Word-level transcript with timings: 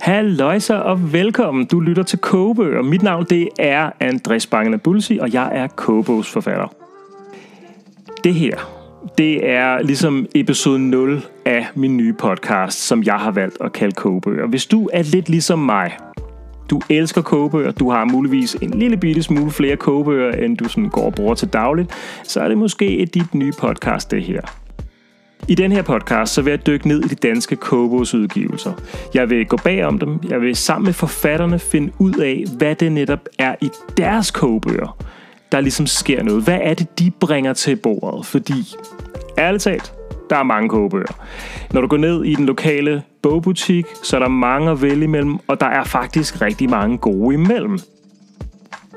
Halløjsa 0.00 0.74
og 0.74 1.12
velkommen. 1.12 1.66
Du 1.66 1.80
lytter 1.80 2.02
til 2.02 2.18
Kogebøger. 2.18 2.82
Mit 2.82 3.02
navn 3.02 3.26
det 3.30 3.48
er 3.58 3.90
Andres 4.00 4.46
Bangene 4.46 4.78
Bulsi, 4.78 5.18
og 5.18 5.32
jeg 5.32 5.50
er 5.52 5.66
kogebogsforfatter. 5.66 6.74
Det 8.24 8.34
her, 8.34 8.56
det 9.18 9.50
er 9.50 9.82
ligesom 9.82 10.26
episode 10.34 10.78
0 10.78 11.22
af 11.44 11.66
min 11.74 11.96
nye 11.96 12.12
podcast, 12.12 12.78
som 12.78 13.02
jeg 13.02 13.14
har 13.14 13.30
valgt 13.30 13.56
at 13.60 13.72
kalde 13.72 13.94
Kogebøger. 13.94 14.46
Hvis 14.46 14.66
du 14.66 14.90
er 14.92 15.02
lidt 15.02 15.28
ligesom 15.28 15.58
mig, 15.58 15.96
du 16.70 16.80
elsker 16.90 17.22
kogebøger, 17.22 17.70
du 17.70 17.90
har 17.90 18.04
muligvis 18.04 18.54
en 18.54 18.70
lille 18.70 18.96
bitte 18.96 19.22
smule 19.22 19.50
flere 19.50 19.76
kogebøger, 19.76 20.32
end 20.32 20.56
du 20.56 20.68
sådan 20.68 20.88
går 20.88 21.04
og 21.04 21.14
bruger 21.14 21.34
til 21.34 21.48
dagligt, 21.48 21.92
så 22.24 22.40
er 22.40 22.48
det 22.48 22.58
måske 22.58 22.98
et 22.98 23.14
dit 23.14 23.34
nye 23.34 23.52
podcast, 23.58 24.10
det 24.10 24.22
her. 24.22 24.40
I 25.48 25.54
den 25.54 25.72
her 25.72 25.82
podcast 25.82 26.34
så 26.34 26.42
vil 26.42 26.50
jeg 26.50 26.66
dykke 26.66 26.88
ned 26.88 27.04
i 27.04 27.08
de 27.08 27.14
danske 27.14 27.58
udgivelser. 27.72 28.72
Jeg 29.14 29.30
vil 29.30 29.46
gå 29.46 29.56
bag 29.56 29.84
om 29.84 29.98
dem. 29.98 30.20
Jeg 30.28 30.40
vil 30.40 30.56
sammen 30.56 30.84
med 30.84 30.92
forfatterne 30.92 31.58
finde 31.58 31.92
ud 31.98 32.14
af, 32.14 32.44
hvad 32.56 32.74
det 32.74 32.92
netop 32.92 33.28
er 33.38 33.54
i 33.60 33.70
deres 33.96 34.30
kogebøger, 34.30 34.96
der 35.52 35.60
ligesom 35.60 35.86
sker 35.86 36.22
noget. 36.22 36.44
Hvad 36.44 36.58
er 36.62 36.74
det, 36.74 36.98
de 36.98 37.10
bringer 37.20 37.52
til 37.52 37.76
bordet? 37.76 38.26
Fordi, 38.26 38.74
ærligt 39.38 39.62
talt, 39.62 39.92
der 40.30 40.36
er 40.36 40.42
mange 40.42 40.68
kogebøger. 40.68 41.24
Når 41.72 41.80
du 41.80 41.86
går 41.86 41.96
ned 41.96 42.24
i 42.24 42.34
den 42.34 42.46
lokale 42.46 43.02
bogbutik, 43.22 43.86
så 44.02 44.16
er 44.16 44.20
der 44.20 44.28
mange 44.28 44.70
at 44.70 44.82
vælge 44.82 45.04
imellem, 45.04 45.38
og 45.46 45.60
der 45.60 45.66
er 45.66 45.84
faktisk 45.84 46.40
rigtig 46.40 46.70
mange 46.70 46.98
gode 46.98 47.34
imellem. 47.34 47.78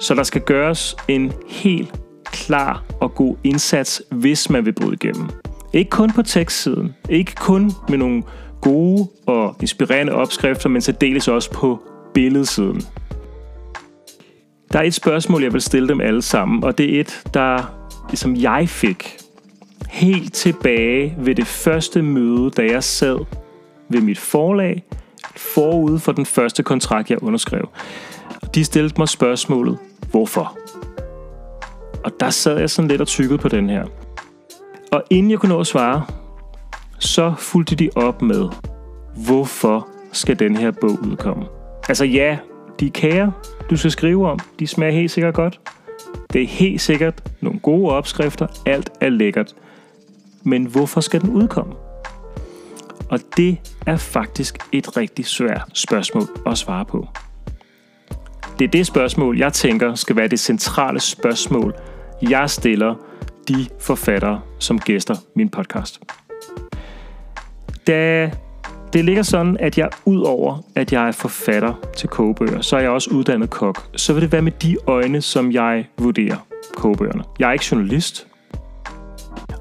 Så 0.00 0.14
der 0.14 0.22
skal 0.22 0.40
gøres 0.40 0.96
en 1.08 1.32
helt 1.48 1.92
klar 2.24 2.82
og 3.00 3.14
god 3.14 3.36
indsats, 3.44 4.02
hvis 4.10 4.50
man 4.50 4.64
vil 4.64 4.72
bryde 4.72 4.94
igennem. 4.94 5.28
Ikke 5.72 5.90
kun 5.90 6.12
på 6.12 6.22
tekstsiden, 6.22 6.94
ikke 7.08 7.34
kun 7.34 7.72
med 7.88 7.98
nogle 7.98 8.22
gode 8.60 9.08
og 9.26 9.56
inspirerende 9.60 10.12
opskrifter, 10.12 10.68
men 10.68 10.82
så 10.82 10.92
deles 10.92 11.28
også 11.28 11.50
på 11.50 11.80
billedsiden. 12.14 12.82
Der 14.72 14.78
er 14.78 14.82
et 14.82 14.94
spørgsmål, 14.94 15.42
jeg 15.42 15.52
vil 15.52 15.60
stille 15.60 15.88
dem 15.88 16.00
alle 16.00 16.22
sammen, 16.22 16.64
og 16.64 16.78
det 16.78 16.96
er 16.96 17.00
et, 17.00 17.22
der, 17.34 17.74
som 18.14 18.36
jeg 18.36 18.68
fik 18.68 19.16
helt 19.88 20.34
tilbage 20.34 21.14
ved 21.18 21.34
det 21.34 21.46
første 21.46 22.02
møde, 22.02 22.50
da 22.50 22.62
jeg 22.62 22.84
sad 22.84 23.18
ved 23.88 24.00
mit 24.00 24.18
forlag, 24.18 24.84
forud 25.36 25.98
for 25.98 26.12
den 26.12 26.26
første 26.26 26.62
kontrakt, 26.62 27.10
jeg 27.10 27.22
underskrev. 27.22 27.68
De 28.54 28.64
stillede 28.64 28.94
mig 28.98 29.08
spørgsmålet, 29.08 29.78
hvorfor? 30.10 30.58
Og 32.04 32.12
der 32.20 32.30
sad 32.30 32.58
jeg 32.58 32.70
sådan 32.70 32.88
lidt 32.88 33.00
og 33.00 33.06
tykkede 33.06 33.38
på 33.38 33.48
den 33.48 33.68
her. 33.68 33.84
Og 34.92 35.02
inden 35.10 35.30
jeg 35.30 35.38
kunne 35.38 35.52
nå 35.52 35.60
at 35.60 35.66
svare, 35.66 36.06
så 36.98 37.34
fulgte 37.38 37.74
de 37.74 37.90
op 37.96 38.22
med, 38.22 38.48
hvorfor 39.26 39.88
skal 40.12 40.38
den 40.38 40.56
her 40.56 40.70
bog 40.70 40.90
udkomme? 40.90 41.44
Altså 41.88 42.04
ja, 42.04 42.38
de 42.80 42.90
kager, 42.90 43.30
du 43.70 43.76
skal 43.76 43.90
skrive 43.90 44.30
om, 44.30 44.38
de 44.58 44.66
smager 44.66 44.92
helt 44.92 45.10
sikkert 45.10 45.34
godt. 45.34 45.60
Det 46.32 46.42
er 46.42 46.46
helt 46.46 46.80
sikkert 46.80 47.22
nogle 47.40 47.60
gode 47.60 47.92
opskrifter, 47.92 48.46
alt 48.66 48.90
er 49.00 49.08
lækkert. 49.08 49.54
Men 50.42 50.64
hvorfor 50.64 51.00
skal 51.00 51.20
den 51.20 51.30
udkomme? 51.30 51.74
Og 53.10 53.18
det 53.36 53.58
er 53.86 53.96
faktisk 53.96 54.58
et 54.72 54.96
rigtig 54.96 55.26
svært 55.26 55.70
spørgsmål 55.74 56.22
at 56.46 56.58
svare 56.58 56.84
på. 56.84 57.08
Det 58.58 58.64
er 58.64 58.70
det 58.70 58.86
spørgsmål, 58.86 59.38
jeg 59.38 59.52
tænker 59.52 59.94
skal 59.94 60.16
være 60.16 60.28
det 60.28 60.40
centrale 60.40 61.00
spørgsmål, 61.00 61.74
jeg 62.22 62.50
stiller 62.50 62.94
de 63.48 63.66
forfattere, 63.80 64.40
som 64.58 64.78
gæster 64.78 65.14
min 65.36 65.48
podcast. 65.48 66.00
Da 67.86 68.30
det 68.92 69.04
ligger 69.04 69.22
sådan, 69.22 69.56
at 69.60 69.78
jeg 69.78 69.88
ud 70.04 70.20
over, 70.20 70.58
at 70.74 70.92
jeg 70.92 71.08
er 71.08 71.12
forfatter 71.12 71.74
til 71.96 72.08
kogebøger, 72.08 72.60
så 72.60 72.76
er 72.76 72.80
jeg 72.80 72.90
også 72.90 73.10
uddannet 73.10 73.50
kok. 73.50 73.86
Så 73.96 74.12
vil 74.12 74.22
det 74.22 74.32
være 74.32 74.42
med 74.42 74.52
de 74.52 74.76
øjne, 74.86 75.20
som 75.20 75.52
jeg 75.52 75.86
vurderer 75.98 76.36
kogebøgerne. 76.76 77.24
Jeg 77.38 77.48
er 77.48 77.52
ikke 77.52 77.66
journalist, 77.72 78.26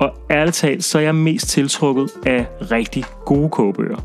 og 0.00 0.14
ærligt 0.30 0.56
talt, 0.56 0.84
så 0.84 0.98
er 0.98 1.02
jeg 1.02 1.14
mest 1.14 1.48
tiltrukket 1.48 2.10
af 2.26 2.46
rigtig 2.70 3.04
gode 3.24 3.50
kogebøger. 3.50 3.96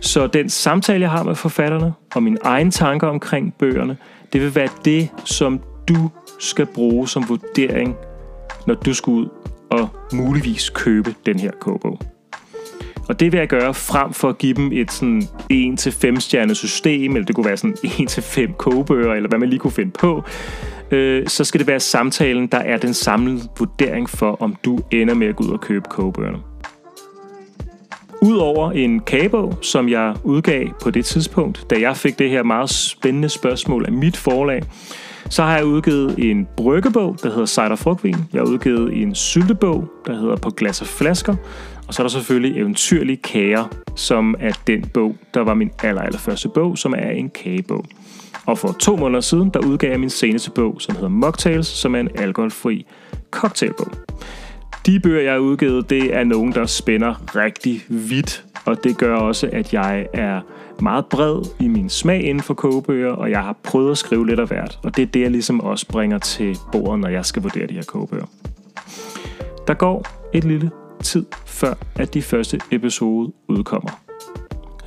Så 0.00 0.26
den 0.26 0.48
samtale, 0.48 1.00
jeg 1.00 1.10
har 1.10 1.22
med 1.22 1.34
forfatterne, 1.34 1.92
og 2.14 2.22
mine 2.22 2.38
egne 2.44 2.70
tanker 2.70 3.06
omkring 3.06 3.54
bøgerne, 3.58 3.96
det 4.32 4.40
vil 4.40 4.54
være 4.54 4.68
det, 4.84 5.08
som 5.24 5.60
du 5.88 6.10
skal 6.38 6.66
bruge 6.66 7.08
som 7.08 7.28
vurdering 7.28 7.96
når 8.66 8.74
du 8.74 8.94
skal 8.94 9.10
ud 9.10 9.28
og 9.70 9.88
muligvis 10.12 10.70
købe 10.70 11.14
den 11.26 11.40
her 11.40 11.50
kogebog. 11.60 12.00
Og 13.08 13.20
det 13.20 13.32
vil 13.32 13.38
jeg 13.38 13.48
gøre 13.48 13.74
frem 13.74 14.12
for 14.12 14.28
at 14.28 14.38
give 14.38 14.54
dem 14.54 14.72
et 14.72 14.92
sådan 14.92 15.22
1-5 15.52 16.20
stjernet 16.20 16.56
system, 16.56 17.16
eller 17.16 17.26
det 17.26 17.34
kunne 17.34 17.46
være 17.46 17.56
sådan 17.56 17.76
1-5 17.84 18.56
kogebøger, 18.56 19.14
eller 19.14 19.28
hvad 19.28 19.38
man 19.38 19.48
lige 19.48 19.58
kunne 19.58 19.70
finde 19.70 19.90
på. 19.90 20.22
Øh, 20.90 21.26
så 21.26 21.44
skal 21.44 21.58
det 21.58 21.66
være 21.66 21.80
samtalen, 21.80 22.46
der 22.46 22.58
er 22.58 22.78
den 22.78 22.94
samlede 22.94 23.40
vurdering 23.58 24.10
for, 24.10 24.42
om 24.42 24.56
du 24.64 24.78
ender 24.90 25.14
med 25.14 25.26
at 25.26 25.36
gå 25.36 25.44
ud 25.44 25.50
og 25.50 25.60
købe 25.60 25.84
kogebøgerne. 25.90 26.38
Udover 28.30 28.72
en 28.72 29.00
kagebog, 29.00 29.58
som 29.62 29.88
jeg 29.88 30.14
udgav 30.24 30.68
på 30.82 30.90
det 30.90 31.04
tidspunkt, 31.04 31.66
da 31.70 31.80
jeg 31.80 31.96
fik 31.96 32.18
det 32.18 32.30
her 32.30 32.42
meget 32.42 32.70
spændende 32.70 33.28
spørgsmål 33.28 33.84
af 33.86 33.92
mit 33.92 34.16
forlag, 34.16 34.62
så 35.30 35.42
har 35.42 35.56
jeg 35.56 35.64
udgivet 35.66 36.30
en 36.30 36.48
bryggebog, 36.56 37.16
der 37.22 37.30
hedder 37.30 37.46
Cider 37.46 37.76
Frugtvin. 37.76 38.16
Jeg 38.32 38.40
har 38.40 38.46
udgivet 38.46 39.02
en 39.02 39.14
syltebog, 39.14 39.84
der 40.06 40.16
hedder 40.20 40.36
På 40.36 40.50
glas 40.50 40.80
og 40.80 40.86
flasker. 40.86 41.34
Og 41.88 41.94
så 41.94 42.02
er 42.02 42.04
der 42.04 42.10
selvfølgelig 42.10 42.60
Eventyrlige 42.60 43.16
Kager, 43.16 43.64
som 43.96 44.34
er 44.40 44.52
den 44.66 44.84
bog, 44.94 45.16
der 45.34 45.40
var 45.40 45.54
min 45.54 45.70
aller, 45.82 46.02
aller 46.02 46.18
første 46.18 46.48
bog, 46.48 46.78
som 46.78 46.94
er 46.98 47.10
en 47.10 47.30
kagebog. 47.30 47.84
Og 48.46 48.58
for 48.58 48.72
to 48.80 48.96
måneder 48.96 49.20
siden, 49.20 49.50
der 49.54 49.60
udgav 49.66 49.90
jeg 49.90 50.00
min 50.00 50.10
seneste 50.10 50.50
bog, 50.50 50.76
som 50.80 50.94
hedder 50.94 51.08
Mocktails, 51.08 51.66
som 51.66 51.94
er 51.94 52.00
en 52.00 52.08
alkoholfri 52.14 52.86
cocktailbog. 53.30 53.92
De 54.86 55.00
bøger, 55.00 55.22
jeg 55.22 55.32
har 55.32 55.38
udgivet, 55.38 55.90
det 55.90 56.16
er 56.16 56.24
nogen, 56.24 56.52
der 56.52 56.66
spænder 56.66 57.36
rigtig 57.36 57.82
vidt, 57.88 58.44
og 58.64 58.84
det 58.84 58.98
gør 58.98 59.16
også, 59.16 59.48
at 59.52 59.74
jeg 59.74 60.06
er 60.12 60.40
meget 60.82 61.06
bred 61.06 61.42
i 61.60 61.68
min 61.68 61.88
smag 61.88 62.24
inden 62.24 62.42
for 62.42 62.54
kogebøger, 62.54 63.12
og 63.12 63.30
jeg 63.30 63.42
har 63.42 63.56
prøvet 63.62 63.90
at 63.90 63.98
skrive 63.98 64.26
lidt 64.26 64.40
af 64.40 64.48
hvert. 64.48 64.78
Og 64.82 64.96
det 64.96 65.02
er 65.02 65.06
det, 65.06 65.20
jeg 65.20 65.30
ligesom 65.30 65.60
også 65.60 65.86
bringer 65.86 66.18
til 66.18 66.56
bordet, 66.72 67.00
når 67.00 67.08
jeg 67.08 67.24
skal 67.24 67.42
vurdere 67.42 67.66
de 67.66 67.74
her 67.74 67.82
kogebøger. 67.82 68.26
Der 69.66 69.74
går 69.74 70.06
et 70.34 70.44
lille 70.44 70.70
tid 71.02 71.24
før, 71.46 71.74
at 71.96 72.14
de 72.14 72.22
første 72.22 72.60
episode 72.70 73.32
udkommer. 73.48 73.90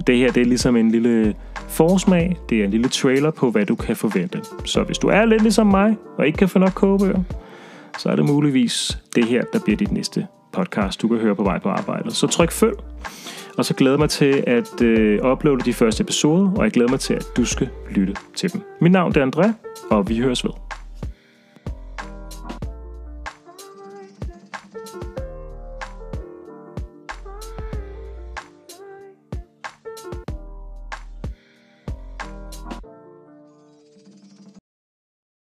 Det 0.07 0.17
her 0.17 0.31
det 0.31 0.41
er 0.41 0.45
ligesom 0.45 0.75
en 0.75 0.91
lille 0.91 1.35
forsmag, 1.69 2.37
det 2.49 2.59
er 2.59 2.63
en 2.63 2.69
lille 2.69 2.89
trailer 2.89 3.31
på, 3.31 3.51
hvad 3.51 3.65
du 3.65 3.75
kan 3.75 3.95
forvente. 3.95 4.41
Så 4.65 4.83
hvis 4.83 4.97
du 4.97 5.07
er 5.07 5.25
lidt 5.25 5.41
ligesom 5.41 5.67
mig, 5.67 5.97
og 6.17 6.27
ikke 6.27 6.37
kan 6.37 6.49
få 6.49 6.59
nok 6.59 6.73
kogebøger, 6.75 7.23
så 7.97 8.09
er 8.09 8.15
det 8.15 8.25
muligvis 8.25 8.97
det 9.15 9.25
her, 9.25 9.43
der 9.53 9.59
bliver 9.59 9.77
dit 9.77 9.91
næste 9.91 10.27
podcast, 10.53 11.01
du 11.01 11.07
kan 11.07 11.17
høre 11.17 11.35
på 11.35 11.43
vej 11.43 11.59
på 11.59 11.69
arbejdet. 11.69 12.15
Så 12.15 12.27
tryk 12.27 12.51
følg, 12.51 12.75
og 13.57 13.65
så 13.65 13.73
glæder 13.73 13.97
mig 13.97 14.09
til 14.09 14.43
at 14.47 14.81
øh, 14.81 15.31
uploade 15.31 15.65
de 15.65 15.73
første 15.73 16.01
episoder, 16.01 16.51
og 16.57 16.63
jeg 16.63 16.71
glæder 16.71 16.89
mig 16.89 16.99
til, 16.99 17.13
at 17.13 17.25
du 17.37 17.45
skal 17.45 17.69
lytte 17.89 18.15
til 18.35 18.53
dem. 18.53 18.61
Mit 18.81 18.91
navn 18.91 19.17
er 19.17 19.25
André, 19.25 19.51
og 19.89 20.09
vi 20.09 20.19
høres 20.19 20.43
ved. 20.43 20.62